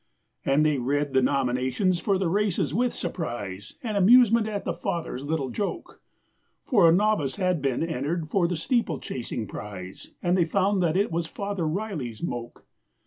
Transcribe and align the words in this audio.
And 0.43 0.65
they 0.65 0.79
read 0.79 1.13
the 1.13 1.21
nominations 1.21 1.99
for 1.99 2.17
the 2.17 2.27
races 2.27 2.73
with 2.73 2.91
surprise 2.91 3.77
And 3.83 3.95
amusement 3.95 4.47
at 4.47 4.65
the 4.65 4.73
Father's 4.73 5.23
little 5.23 5.51
joke, 5.51 6.01
For 6.65 6.89
a 6.89 6.91
novice 6.91 7.35
had 7.35 7.61
been 7.61 7.83
entered 7.83 8.27
for 8.27 8.47
the 8.47 8.57
steeplechasing 8.57 9.45
prize, 9.45 10.09
And 10.23 10.35
they 10.35 10.45
found 10.45 10.81
that 10.81 10.97
it 10.97 11.11
was 11.11 11.27
Father 11.27 11.67
Riley's 11.67 12.23
moke! 12.23 12.65